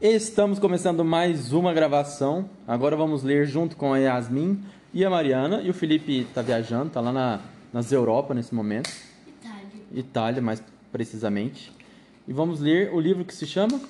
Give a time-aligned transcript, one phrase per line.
[0.00, 2.48] Estamos começando mais uma gravação.
[2.66, 4.62] Agora vamos ler junto com a Yasmin
[4.92, 5.62] e a Mariana.
[5.62, 7.40] E o Felipe está viajando, está lá na,
[7.72, 8.90] nas Europa nesse momento.
[9.26, 9.62] Itália.
[9.94, 10.62] Itália, mais
[10.92, 11.72] precisamente.
[12.28, 13.80] E vamos ler o livro que se chama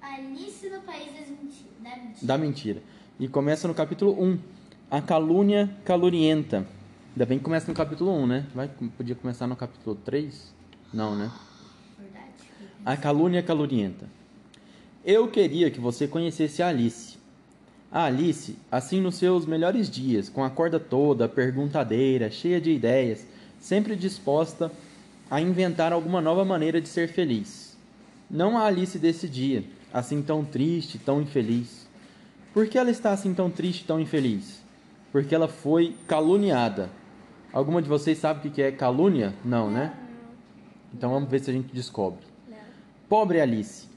[0.00, 2.26] Alice no País das Menti- da Mentira.
[2.26, 2.82] Da Mentira.
[3.20, 4.38] E começa no capítulo 1.
[4.90, 6.66] A calúnia calorienta.
[7.12, 8.46] Ainda bem que começa no capítulo 1, né?
[8.54, 10.54] Vai, podia começar no capítulo 3?
[10.94, 11.30] Não, né?
[11.98, 12.32] Verdade.
[12.86, 14.08] A calúnia calorienta.
[15.04, 17.16] Eu queria que você conhecesse a Alice.
[17.90, 23.26] A Alice, assim nos seus melhores dias, com a corda toda, perguntadeira, cheia de ideias,
[23.60, 24.70] sempre disposta
[25.30, 27.76] a inventar alguma nova maneira de ser feliz.
[28.30, 31.86] Não a Alice desse dia, assim tão triste, tão infeliz.
[32.52, 34.60] Por que ela está assim tão triste, tão infeliz?
[35.12, 36.90] Porque ela foi caluniada.
[37.52, 39.32] Alguma de vocês sabe o que é calúnia?
[39.44, 39.94] Não, né?
[40.92, 42.26] Então vamos ver se a gente descobre.
[43.08, 43.88] Pobre Alice.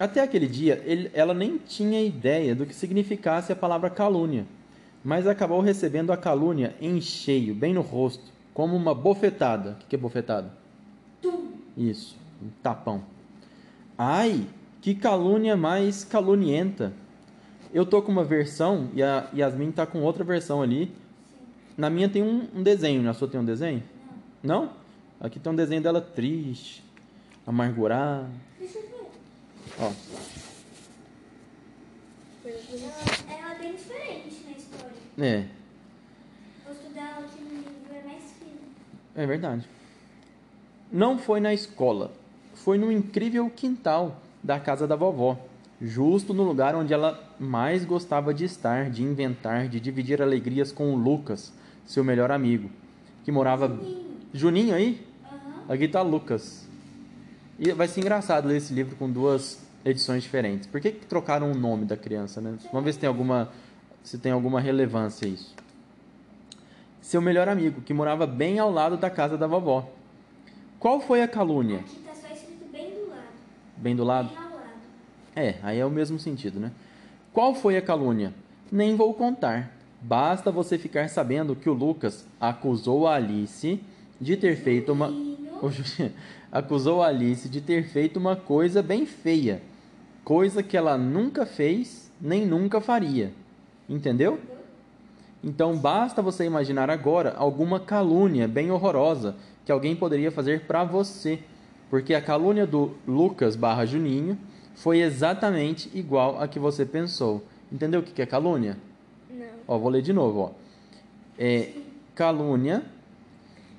[0.00, 4.46] Até aquele dia, ele- ela nem tinha ideia do que significasse a palavra calúnia,
[5.04, 9.72] mas acabou recebendo a calúnia em cheio, bem no rosto, como uma bofetada.
[9.72, 10.50] O que é bofetada?
[11.76, 13.02] Isso, um tapão.
[13.98, 14.46] Ai,
[14.80, 16.94] que calúnia mais calunienta.
[17.70, 20.90] Eu tô com uma versão e a Yasmin tá com outra versão ali.
[21.76, 23.82] Na minha tem um, um desenho, na sua tem um desenho?
[24.42, 24.70] Não.
[25.20, 26.82] Aqui tem um desenho dela triste,
[27.46, 28.30] amargurada.
[29.80, 29.92] Ó,
[32.44, 34.92] Ela, ela é bem diferente na história.
[35.18, 35.44] é,
[36.64, 38.58] O rosto dela aqui no livro é mais fino.
[39.14, 39.68] é verdade.
[40.92, 42.12] Não foi na escola,
[42.54, 45.38] foi no incrível quintal da casa da vovó,
[45.80, 50.92] justo no lugar onde ela mais gostava de estar, de inventar, de dividir alegrias com
[50.92, 51.52] o Lucas,
[51.86, 52.70] seu melhor amigo,
[53.24, 53.68] que morava.
[53.68, 54.10] Juninho.
[54.32, 55.06] Juninho aí?
[55.24, 55.64] Aham.
[55.68, 56.66] Aqui tá Lucas.
[57.58, 60.66] E vai ser engraçado ler esse livro com duas edições diferentes.
[60.66, 62.56] Por que, que trocaram o nome da criança, né?
[62.72, 63.50] Vamos ver se tem alguma
[64.02, 65.54] se tem alguma relevância isso.
[67.00, 69.90] Seu melhor amigo, que morava bem ao lado da casa da vovó.
[70.78, 71.78] Qual foi a calúnia?
[71.78, 73.22] Aqui tá só escrito bem do lado.
[73.76, 74.28] Bem do lado?
[74.28, 74.70] Bem ao lado.
[75.36, 76.72] É, aí é o mesmo sentido, né?
[77.32, 78.32] Qual foi a calúnia?
[78.70, 79.76] Nem vou contar.
[80.00, 83.80] Basta você ficar sabendo que o Lucas acusou a Alice
[84.20, 85.12] de ter feito uma.
[86.50, 89.62] Acusou a Alice de ter feito uma coisa bem feia.
[90.30, 93.32] Coisa que ela nunca fez nem nunca faria.
[93.88, 94.38] Entendeu?
[95.42, 101.40] Então basta você imaginar agora alguma calúnia bem horrorosa que alguém poderia fazer pra você.
[101.90, 104.38] Porque a calúnia do Lucas barra Juninho
[104.76, 107.42] foi exatamente igual a que você pensou.
[107.72, 108.78] Entendeu o que é calúnia?
[109.28, 109.46] Não.
[109.66, 110.50] Ó, vou ler de novo, ó.
[111.36, 111.70] É,
[112.14, 112.84] calúnia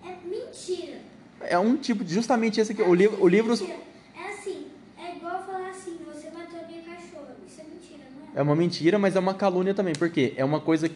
[0.05, 0.97] É mentira.
[1.39, 2.81] é um tipo de justamente esse aqui.
[2.81, 3.79] O livro, o livro Mentira.
[4.17, 4.65] É assim.
[4.99, 7.35] É igual falar assim: você matou a minha cachorra.
[7.47, 8.39] Isso é mentira, não é?
[8.39, 9.93] é uma mentira, mas é uma calúnia também.
[9.93, 10.33] Por quê?
[10.37, 10.89] É uma coisa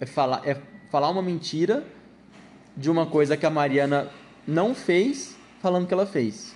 [0.00, 1.84] é falar é falar uma mentira
[2.76, 4.10] de uma coisa que a Mariana
[4.46, 6.54] não fez, falando que ela fez.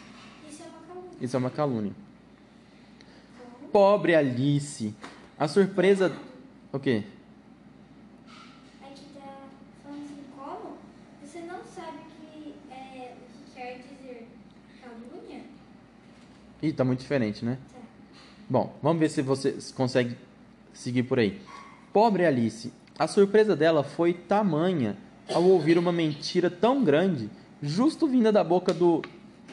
[0.48, 1.18] Isso é uma calúnia.
[1.20, 1.92] Isso é uma calúnia.
[3.72, 4.94] Pobre Alice.
[5.38, 6.12] A surpresa
[6.70, 7.02] o quê?
[8.82, 9.48] Aqui tá
[9.82, 10.76] falando assim: como?
[11.24, 14.28] Você não sabe que, é, o que quer dizer
[14.82, 15.44] calúnia?
[16.60, 17.58] Ih, tá muito diferente, né?
[17.72, 17.77] Tá.
[18.48, 20.16] Bom, vamos ver se você consegue
[20.72, 21.40] seguir por aí.
[21.92, 24.96] Pobre Alice, a surpresa dela foi tamanha
[25.32, 27.28] ao ouvir uma mentira tão grande,
[27.62, 29.02] justo vinda da boca do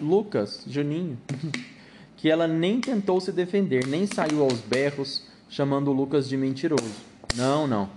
[0.01, 1.17] Lucas, Juninho,
[2.17, 6.95] que ela nem tentou se defender, nem saiu aos berros chamando o Lucas de mentiroso.
[7.35, 7.89] Não, não.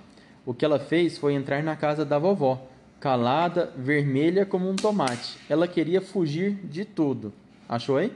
[0.45, 2.67] O que ela fez foi entrar na casa da vovó,
[3.01, 5.39] calada, vermelha como um tomate.
[5.49, 7.33] Ela queria fugir de tudo.
[7.69, 8.13] Achou aí?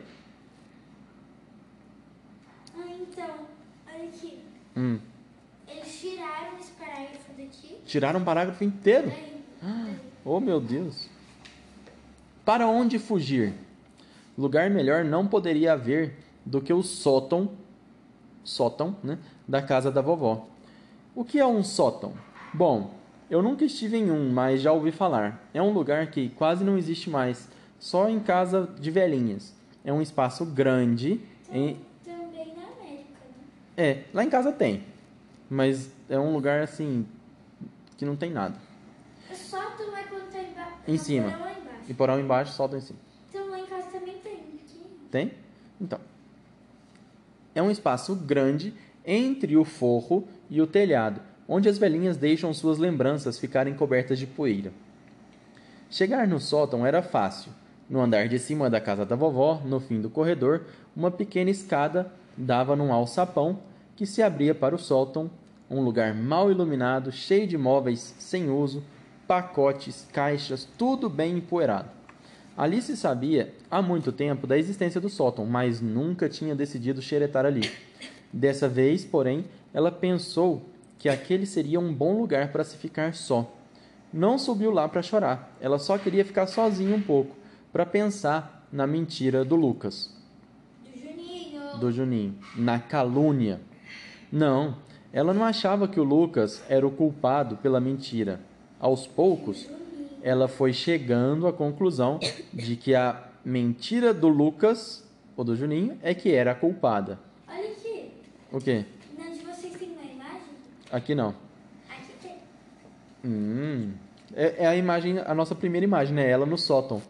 [2.76, 3.34] Ah, então,
[3.86, 4.38] olha aqui.
[4.76, 4.98] Hum.
[5.68, 7.76] Eles tiraram esse parágrafo daqui.
[7.86, 9.08] Tiraram um parágrafo inteiro?
[9.08, 9.96] Daí, daí.
[10.24, 11.08] Oh, meu Deus.
[12.44, 13.54] Para onde fugir?
[14.36, 17.50] Lugar melhor não poderia haver do que o sótão,
[18.42, 20.48] sótão, né, da casa da vovó.
[21.14, 22.14] O que é um sótão?
[22.52, 22.90] Bom,
[23.30, 25.48] eu nunca estive em um, mas já ouvi falar.
[25.54, 27.48] É um lugar que quase não existe mais,
[27.78, 29.54] só em casa de velhinhas.
[29.84, 31.20] É um espaço grande.
[31.50, 31.78] Em...
[32.04, 33.44] Também na América, né?
[33.76, 34.84] É, lá em casa tem,
[35.48, 37.06] mas é um lugar assim
[37.96, 38.56] que não tem nada.
[39.30, 40.76] É tu vai quando tá embaixo.
[40.86, 41.28] Em cima.
[41.28, 41.84] Lá embaixo.
[41.88, 42.98] E porão embaixo, sótão em cima.
[43.28, 44.34] Então lá em casa também tem.
[44.34, 44.80] Aqui.
[45.10, 45.32] Tem?
[45.80, 46.00] Então.
[47.54, 48.74] É um espaço grande
[49.04, 54.26] entre o forro e o telhado, onde as velhinhas deixam suas lembranças ficarem cobertas de
[54.26, 54.72] poeira.
[55.90, 57.52] Chegar no sótão era fácil.
[57.88, 60.64] No andar de cima da casa da vovó, no fim do corredor,
[60.96, 63.58] uma pequena escada dava num alçapão
[63.96, 65.30] que se abria para o sótão,
[65.70, 68.82] um lugar mal iluminado, cheio de móveis sem uso,
[69.26, 71.88] pacotes, caixas, tudo bem empoeirado.
[72.56, 77.70] Alice sabia há muito tempo da existência do sótão, mas nunca tinha decidido xeretar ali.
[78.30, 80.62] Dessa vez, porém, ela pensou
[80.98, 83.50] que aquele seria um bom lugar para se ficar só.
[84.12, 87.34] Não subiu lá para chorar, ela só queria ficar sozinha um pouco,
[87.72, 90.21] para pensar na mentira do Lucas.
[91.82, 93.60] Do Juninho, na calúnia.
[94.30, 94.76] Não,
[95.12, 98.40] ela não achava que o Lucas era o culpado pela mentira.
[98.78, 99.68] Aos poucos,
[100.22, 102.20] ela foi chegando à conclusão
[102.52, 105.04] de que a mentira do Lucas,
[105.36, 107.18] ou do Juninho, é que era a culpada.
[107.48, 108.12] Olha aqui.
[108.52, 108.84] O quê?
[109.18, 110.42] Na de vocês tem uma imagem?
[110.90, 111.34] Aqui não.
[111.90, 112.36] Aqui tem.
[113.24, 113.92] Hum,
[114.34, 116.30] é, é a imagem, a nossa primeira imagem, né?
[116.30, 117.02] Ela no sótão.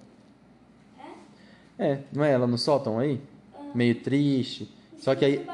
[1.79, 1.85] É?
[1.93, 3.21] É, não é ela no sótão aí?
[3.75, 4.69] Meio triste.
[4.99, 5.47] Só que aí.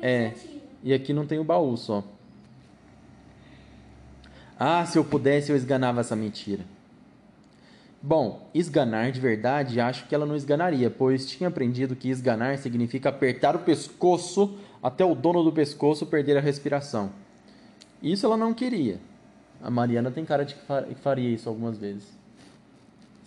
[0.00, 0.32] É.
[0.82, 2.04] E aqui não tem o baú só.
[4.58, 6.64] Ah, se eu pudesse, eu esganava essa mentira.
[8.02, 13.10] Bom, esganar de verdade, acho que ela não esganaria, pois tinha aprendido que esganar significa
[13.10, 17.10] apertar o pescoço até o dono do pescoço perder a respiração.
[18.02, 18.98] Isso ela não queria.
[19.62, 22.19] A Mariana tem cara de que faria isso algumas vezes.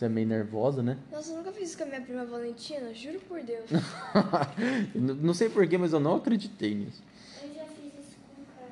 [0.03, 0.97] Você é meio nervosa, né?
[1.09, 3.63] Nossa, eu nunca fiz isso com a minha prima Valentina, juro por Deus.
[4.93, 7.01] Não sei porquê, mas eu não acreditei nisso.
[7.41, 8.71] Eu já fiz isso com o cara.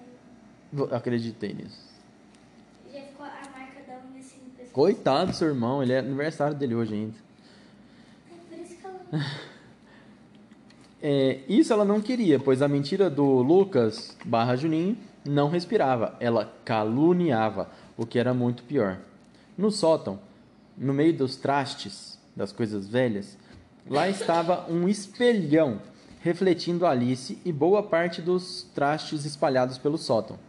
[0.90, 1.80] Vo- Acreditei nisso.
[2.94, 4.72] Já ficou a marca da unha assim no pescoço.
[4.74, 7.16] Coitado do seu irmão, ele é aniversário dele hoje ainda.
[8.30, 9.00] É por isso que ela
[11.02, 16.54] É, isso ela não queria, pois a mentira do Lucas barra Juninho não respirava, ela
[16.66, 19.00] caluniava, o que era muito pior.
[19.58, 20.20] No sótão,
[20.82, 23.38] no meio dos trastes, das coisas velhas,
[23.88, 25.80] lá estava um espelhão
[26.22, 30.40] refletindo Alice e boa parte dos trastes espalhados pelo sótão.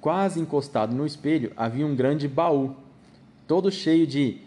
[0.00, 2.74] Quase encostado no espelho havia um grande baú,
[3.46, 4.40] todo cheio de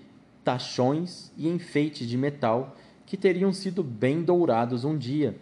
[0.43, 2.75] tachões e enfeites de metal
[3.05, 5.37] que teriam sido bem dourados um dia,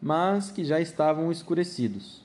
[0.00, 2.22] mas que já estavam escurecidos.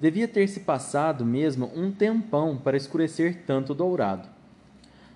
[0.00, 4.39] Devia ter se passado mesmo um tempão para escurecer tanto dourado.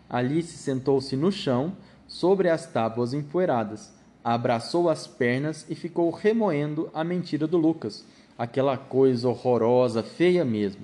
[0.08, 3.92] Alice sentou-se no chão, sobre as tábuas empoeiradas,
[4.22, 8.04] abraçou as pernas e ficou remoendo a mentira do Lucas,
[8.38, 10.82] aquela coisa horrorosa, feia mesmo.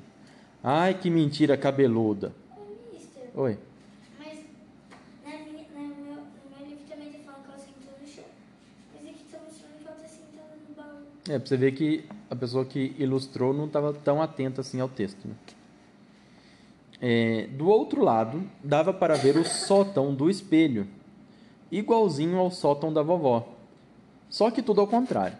[0.62, 2.34] Ai, que mentira cabeluda!
[2.56, 3.58] Ô, mister, Oi.
[4.18, 4.38] mas
[5.24, 8.24] na minha, na meu, no meu livro também tá falando que ela sentou no chão.
[8.94, 11.06] Mas aqui tá mostrando que ela tá sentada no baú.
[11.28, 14.88] É, pra você ver que a pessoa que ilustrou não estava tão atenta assim ao
[14.88, 15.26] texto.
[15.26, 15.34] Né?
[17.00, 20.86] É, do outro lado, dava para ver o sótão do espelho,
[21.72, 23.48] igualzinho ao sótão da vovó.
[24.28, 25.36] Só que tudo ao contrário.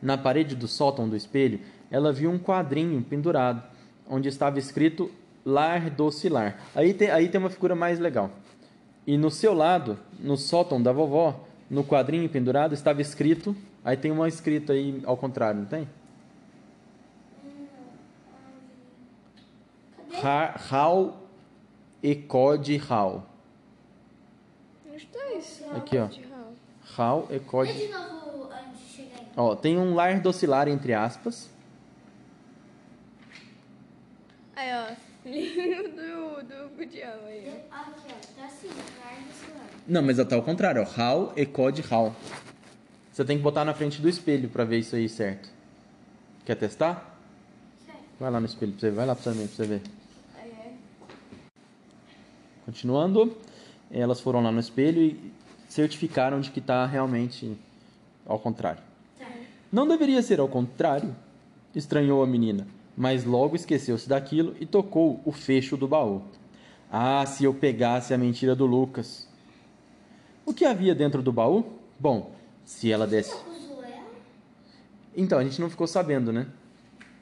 [0.00, 3.62] Na parede do sótão do espelho, ela viu um quadrinho pendurado,
[4.08, 5.10] onde estava escrito
[5.46, 6.58] Lar Docilar.
[6.74, 8.30] Aí tem, aí tem uma figura mais legal.
[9.06, 13.54] E no seu lado, no sótão da vovó, no quadrinho pendurado, estava escrito.
[13.84, 15.88] Aí tem uma escrita aí ao contrário, não tem?
[20.22, 21.20] Hal
[22.02, 23.26] e Code Hal.
[24.90, 25.64] Onde tá isso?
[25.74, 26.08] Aqui, ó.
[26.96, 27.72] Hal e Code.
[27.72, 29.26] de novo antes de chegar aí.
[29.36, 31.50] Ó, tem um lar docilar entre aspas.
[34.56, 34.94] Aí, ó.
[35.28, 37.76] Livro do, do Gudião aí, ó.
[37.76, 38.40] Aqui, ó.
[38.40, 38.68] Tá assim.
[39.86, 41.00] Não, mas tá ao contrário, ó.
[41.00, 42.14] Hal e Code Hal.
[43.12, 45.50] Você tem que botar na frente do espelho pra ver isso aí certo.
[46.44, 47.18] Quer testar?
[47.84, 48.00] Certo.
[48.18, 49.82] Vai lá no espelho pra você, vai lá pra você, pra você ver.
[52.64, 53.36] Continuando,
[53.90, 55.32] elas foram lá no espelho e
[55.68, 57.56] certificaram de que tá realmente
[58.26, 58.82] ao contrário.
[59.18, 59.26] Tá.
[59.70, 61.14] Não deveria ser ao contrário,
[61.74, 62.66] estranhou a menina,
[62.96, 66.22] mas logo esqueceu-se daquilo e tocou o fecho do baú.
[66.90, 69.26] Ah, se eu pegasse a mentira do Lucas.
[70.44, 71.64] O que havia dentro do baú?
[71.98, 72.32] Bom,
[72.64, 73.34] se ela desse.
[75.16, 76.46] Então, a gente não ficou sabendo, né?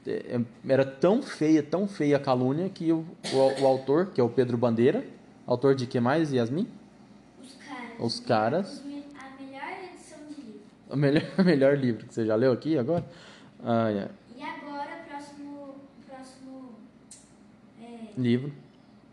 [0.05, 4.19] É, é, Era tão feia, tão feia a calúnia que o, o, o autor, que
[4.19, 5.05] é o Pedro Bandeira,
[5.51, 6.67] autor de que mais, Yasmin?
[7.41, 7.99] Os caras.
[7.99, 8.81] Os caras.
[8.81, 10.61] A melhor edição de livro.
[10.89, 13.05] O melhor, o melhor livro que você já leu aqui agora?
[13.63, 14.09] Ah, é.
[14.35, 15.75] E agora, próximo.
[16.07, 16.75] Próximo.
[17.81, 18.51] É, Livro.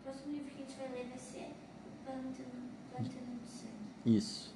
[0.02, 1.50] próximo livro que a gente vai ler vai ser
[1.86, 2.48] O Pântano,
[2.92, 4.16] Pântano de Sangue.
[4.16, 4.54] Isso.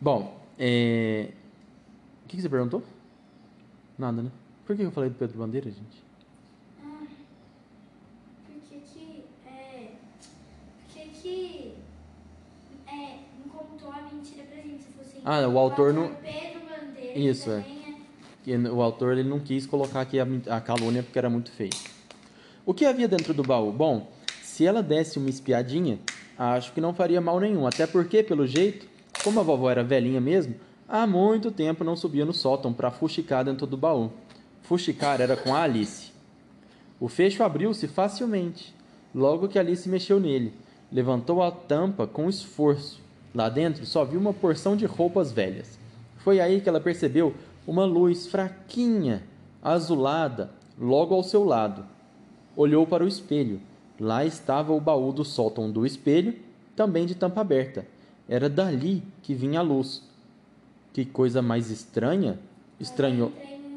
[0.00, 1.30] Bom, é...
[2.24, 2.82] o que, que você perguntou?
[3.96, 4.30] Nada, né?
[4.66, 6.02] Por que eu falei do Pedro Bandeira, gente?
[6.82, 7.06] Ah,
[8.46, 9.24] porque que.
[9.46, 9.92] É,
[10.86, 11.72] porque que.
[12.86, 13.18] É,
[13.50, 14.82] contou a mentira pra gente.
[14.82, 17.18] Se fosse Ah, o autor não- Pedro Bandeira.
[17.18, 17.50] Isso,
[18.44, 18.56] que é.
[18.58, 21.70] que o autor ele não quis colocar aqui a, a calúnia porque era muito feio.
[22.66, 23.72] O que havia dentro do baú?
[23.72, 24.10] Bom,
[24.42, 25.98] se ela desse uma espiadinha,
[26.38, 27.66] acho que não faria mal nenhum.
[27.66, 28.86] Até porque, pelo jeito,
[29.24, 30.54] como a vovó era velhinha mesmo,
[30.88, 34.12] há muito tempo não subia no sótão para fuxicar dentro do baú.
[34.62, 36.12] Fuxicar era com a Alice.
[37.00, 38.72] O fecho abriu-se facilmente,
[39.12, 40.52] logo que Alice mexeu nele.
[40.92, 43.00] Levantou a tampa com esforço.
[43.34, 45.78] Lá dentro só viu uma porção de roupas velhas.
[46.18, 47.34] Foi aí que ela percebeu
[47.66, 49.22] uma luz fraquinha,
[49.62, 51.86] azulada, logo ao seu lado.
[52.54, 53.60] Olhou para o espelho.
[53.98, 56.38] Lá estava o baú do sótão do espelho,
[56.76, 57.86] também de tampa aberta.
[58.28, 60.02] Era dali que vinha a luz.
[60.92, 62.38] Que coisa mais estranha!
[62.78, 63.30] Estranhou.
[63.30, 63.70] Vai entrar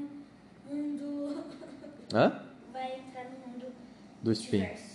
[0.70, 1.44] no mundo.
[2.14, 2.42] Hã?
[2.74, 3.66] Vai entrar no mundo
[4.22, 4.95] Do espelho.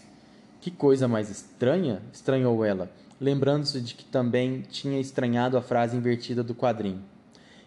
[0.60, 2.02] Que coisa mais estranha!
[2.12, 7.02] estranhou ela, lembrando-se de que também tinha estranhado a frase invertida do quadrinho.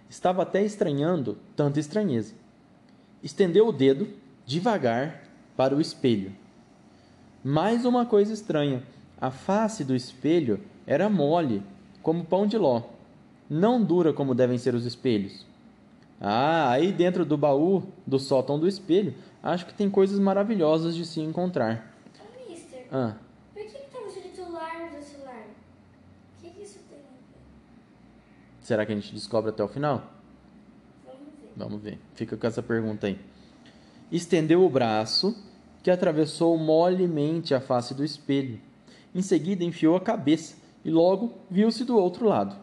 [0.08, 2.36] Estava até estranhando tanta estranheza.
[3.24, 4.08] Estendeu o dedo,
[4.46, 5.24] devagar,
[5.58, 6.32] para o espelho.
[7.44, 8.84] Mais uma coisa estranha:
[9.20, 11.64] a face do espelho era mole,
[12.04, 12.84] como pão de ló,
[13.50, 15.48] não dura como devem ser os espelhos.
[16.22, 21.06] Ah, aí dentro do baú do sótão do espelho, acho que tem coisas maravilhosas de
[21.06, 21.93] se encontrar.
[22.96, 23.16] Ah,
[23.56, 25.48] por que que tá escrito lar do celular?
[26.38, 28.62] O que que isso tem a ver?
[28.62, 30.14] será que a gente descobre até o final?
[31.04, 31.52] Vamos ver.
[31.58, 32.00] Vamos ver.
[32.14, 33.20] Fica com essa pergunta aí.
[34.12, 35.36] Estendeu o braço,
[35.82, 38.62] que atravessou molemente a face do espelho.
[39.16, 42.56] Em seguida, enfiou a cabeça e logo viu-se do outro lado.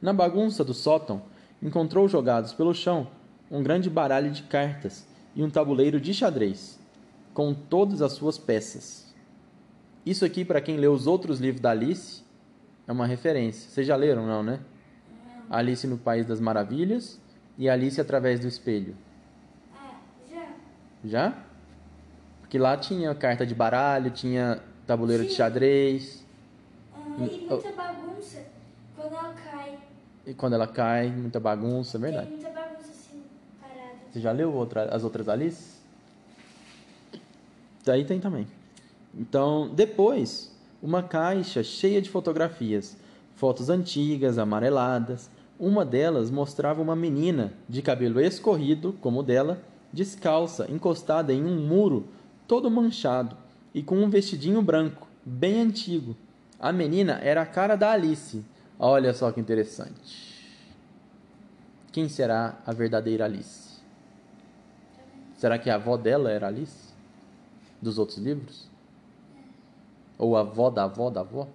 [0.00, 1.20] Na bagunça do sótão,
[1.62, 3.06] encontrou jogados pelo chão
[3.50, 6.80] um grande baralho de cartas e um tabuleiro de xadrez,
[7.34, 9.05] com todas as suas peças.
[10.06, 12.22] Isso aqui, para quem leu os outros livros da Alice,
[12.86, 13.68] é uma referência.
[13.68, 14.60] Vocês já leram, não, né?
[15.50, 17.20] Alice no País das Maravilhas
[17.58, 18.96] e Alice através do espelho.
[19.74, 19.98] Ah,
[20.30, 20.48] já?
[21.04, 21.44] Já?
[22.40, 25.36] Porque lá tinha carta de baralho, tinha tabuleiro de Sim.
[25.36, 26.24] xadrez.
[26.94, 28.44] Ah, e muita bagunça
[28.94, 29.78] quando ela cai.
[30.24, 32.28] E quando ela cai, muita bagunça, é verdade.
[32.28, 33.22] Tem muita bagunça assim,
[33.60, 33.94] parada.
[34.12, 35.80] Você já leu outra, as outras Alice?
[37.84, 38.46] Daí tem também.
[39.16, 42.96] Então, depois, uma caixa cheia de fotografias.
[43.34, 45.30] Fotos antigas, amareladas.
[45.58, 51.66] Uma delas mostrava uma menina de cabelo escorrido, como o dela, descalça, encostada em um
[51.66, 52.08] muro,
[52.46, 53.36] todo manchado,
[53.74, 56.14] e com um vestidinho branco, bem antigo.
[56.60, 58.44] A menina era a cara da Alice.
[58.78, 60.36] Olha só que interessante.
[61.90, 63.80] Quem será a verdadeira Alice?
[65.38, 66.94] Será que a avó dela era Alice?
[67.80, 68.75] Dos outros livros?
[70.18, 71.48] Ou avó da avó da avó?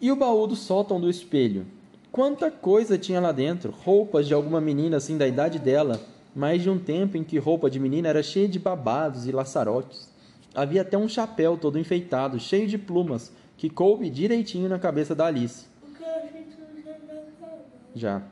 [0.00, 1.66] E o baú do sótão do espelho?
[2.10, 3.70] Quanta coisa tinha lá dentro!
[3.70, 6.00] Roupas de alguma menina assim da idade dela,
[6.34, 10.10] mais de um tempo em que roupa de menina era cheia de babados e laçarotes.
[10.54, 15.26] Havia até um chapéu todo enfeitado, cheio de plumas, que coube direitinho na cabeça da
[15.26, 15.66] Alice.
[17.94, 18.22] Já.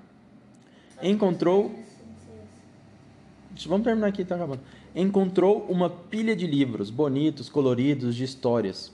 [1.03, 1.71] Encontrou
[3.67, 4.61] Vamos terminar aqui, tá acabando.
[4.95, 8.93] Encontrou uma pilha de livros bonitos, coloridos, de histórias.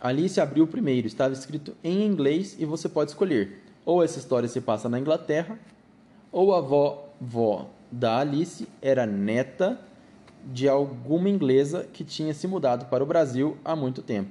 [0.00, 3.62] Alice abriu o primeiro, estava escrito em inglês e você pode escolher.
[3.84, 5.58] Ou essa história se passa na Inglaterra,
[6.32, 9.80] ou a vó da Alice era neta
[10.44, 14.30] de alguma inglesa que tinha se mudado para o Brasil há muito tempo.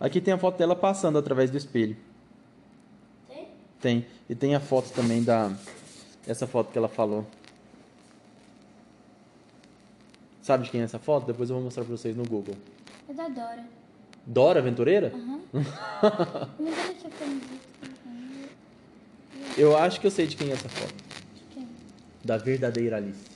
[0.00, 1.96] Aqui tem a foto dela passando através do espelho.
[3.26, 3.48] Tem?
[3.80, 4.06] Tem.
[4.28, 5.52] E tem a foto também da.
[6.26, 7.26] Essa foto que ela falou.
[10.48, 11.26] Sabe de quem é essa foto?
[11.26, 12.56] Depois eu vou mostrar pra vocês no Google.
[13.06, 13.66] É da Dora.
[14.24, 15.12] Dora Aventureira?
[15.14, 15.40] Aham.
[17.04, 17.60] Aprendiz.
[19.58, 20.94] Eu acho que eu sei de quem é essa foto.
[21.34, 21.68] De quem?
[22.24, 23.26] Da verdadeira Alice.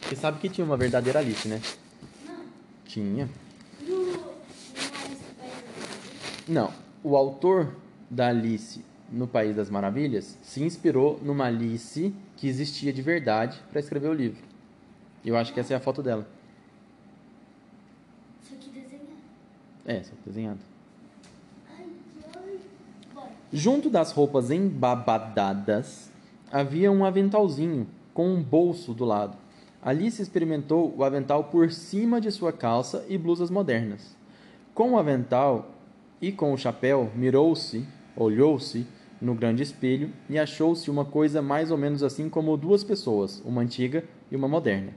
[0.00, 1.62] Você sabe que tinha uma verdadeira Alice, né?
[2.26, 2.46] Não.
[2.84, 3.30] Tinha.
[3.86, 4.34] Do...
[6.48, 6.74] Não.
[7.04, 7.76] O autor
[8.10, 13.80] da Alice no País das Maravilhas se inspirou numa Alice que existia de verdade para
[13.80, 14.42] escrever o livro.
[15.24, 16.26] Eu acho que essa é a foto dela.
[18.42, 19.18] Só que desenhado.
[19.86, 20.12] É, só
[21.76, 21.86] ai.
[23.14, 23.30] Bora.
[23.52, 26.10] Junto das roupas embabadadas
[26.50, 29.36] havia um aventalzinho com um bolso do lado.
[29.80, 34.16] Alice experimentou o avental por cima de sua calça e blusas modernas.
[34.74, 35.70] Com o avental
[36.20, 37.86] e com o chapéu, mirou-se,
[38.16, 38.86] olhou-se
[39.20, 43.62] no grande espelho e achou-se uma coisa mais ou menos assim como duas pessoas, uma
[43.62, 44.92] antiga e uma moderna.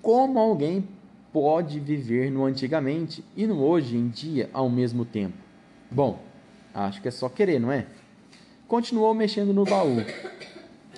[0.00, 0.86] Como alguém
[1.32, 5.36] pode viver no antigamente e no hoje em dia ao mesmo tempo?
[5.90, 6.18] Bom,
[6.74, 7.84] Acho que é só querer, não é?
[8.66, 9.96] Continuou mexendo no baú.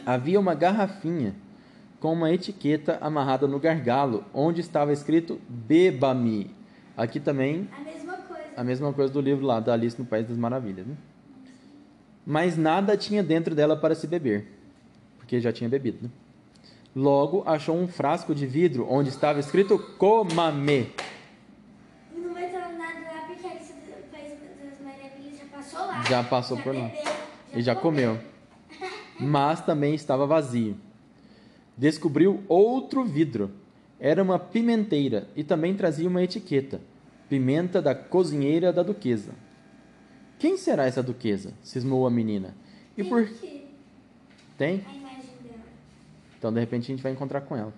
[0.07, 1.35] Havia uma garrafinha
[1.99, 6.49] com uma etiqueta amarrada no gargalo, onde estava escrito Beba-me.
[6.97, 8.43] Aqui também A mesma coisa.
[8.57, 10.95] a mesma coisa do livro lá da Alice no País das Maravilhas, né?
[12.27, 14.47] Mas nada tinha dentro dela para se beber,
[15.19, 16.11] porque já tinha bebido, né?
[16.97, 20.93] Logo achou um frasco de vidro onde estava escrito Comame.
[22.17, 23.49] Não vai nada lá porque
[24.13, 26.03] País das Maravilhas já passou lá.
[26.05, 26.91] Já passou por lá.
[27.53, 28.17] E já comeu.
[29.19, 30.77] Mas também estava vazio.
[31.77, 33.51] Descobriu outro vidro.
[33.99, 36.81] Era uma pimenteira e também trazia uma etiqueta:
[37.29, 39.33] Pimenta da cozinheira da duquesa.
[40.45, 41.55] Quem será essa duquesa?
[41.63, 42.55] cismou a menina.
[42.99, 43.65] E Tem por aqui
[44.59, 44.85] tem?
[44.87, 45.65] a imagem dela.
[46.39, 47.73] Então de repente a gente vai encontrar com ela.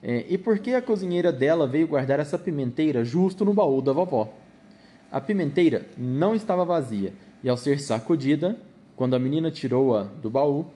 [0.00, 3.92] É, e por que a cozinheira dela veio guardar essa pimenteira justo no baú da
[3.92, 4.32] vovó?
[5.10, 7.12] A pimenteira não estava vazia
[7.42, 8.56] e, ao ser sacudida,
[8.94, 10.66] quando a menina tirou-a do baú,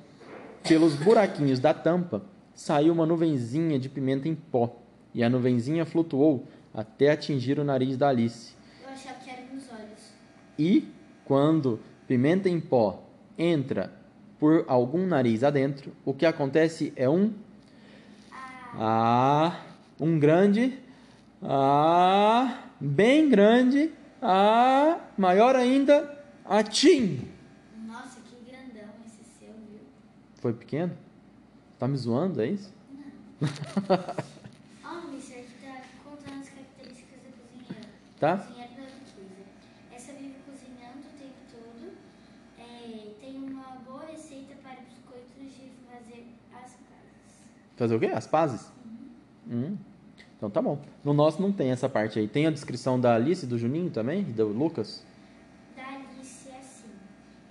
[0.67, 2.23] pelos buraquinhos da tampa
[2.57, 4.75] saiu uma nuvenzinha de pimenta em pó
[5.15, 8.53] e a nuvenzinha flutuou até atingir o nariz da Alice.
[8.83, 10.19] Eu achava que era nos olhos.
[10.59, 10.89] E
[11.25, 13.05] quando pimenta em pó
[13.37, 13.93] entra
[14.39, 17.33] por algum nariz adentro, o que acontece é um
[18.75, 19.61] ah,
[20.01, 20.79] um grande
[21.43, 27.29] ah, bem grande ah, maior ainda atim.
[27.87, 29.81] Nossa, que grandão esse seu, viu?
[30.37, 30.97] Foi pequeno?
[31.79, 32.75] Tá me zoando, é isso?
[34.85, 37.89] Ó, o Mister aqui tá contando as características da cozinheira.
[38.19, 38.37] Tá?
[38.39, 39.47] Cozinheira da duquesa.
[39.95, 41.93] Essa vive cozinhando o tempo todo.
[42.59, 47.33] É, tem uma boa receita para biscoitos de fazer as casas.
[47.79, 48.07] Fazer o quê?
[48.07, 48.71] As pazes?
[49.51, 49.77] Hum.
[50.37, 50.79] Então tá bom.
[51.03, 52.29] No nosso não tem essa parte aí.
[52.29, 54.21] Tem a descrição da Alice, do Juninho também?
[54.21, 55.03] E do Lucas?
[55.77, 56.91] Da Alice é assim.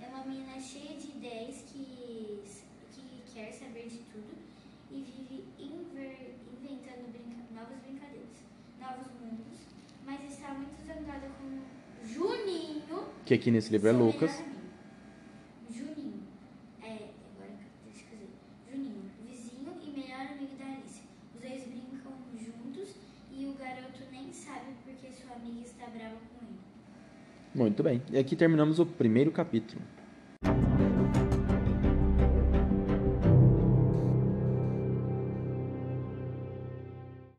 [0.02, 2.40] É uma menina cheia de ideias que,
[2.94, 4.36] que quer saber de tudo
[4.92, 8.36] e vive inver- inventando brinca- novas brincadeiras,
[8.80, 9.58] novos mundos,
[10.06, 13.04] mas está muito zangada com Juninho.
[13.26, 14.32] Que aqui nesse livro é Lucas.
[14.32, 15.94] melhor amigo.
[15.94, 16.22] Juninho.
[16.82, 16.86] É,
[17.34, 17.50] agora
[17.84, 18.30] deixa eu dizer.
[18.72, 21.02] Juninho, vizinho e melhor amigo da Alice.
[21.34, 22.94] Os dois brincam juntos
[23.36, 26.58] e o garoto nem sabe porque sua amiga está brava com ele.
[27.54, 27.97] Muito bem.
[28.10, 29.82] E aqui terminamos o primeiro capítulo.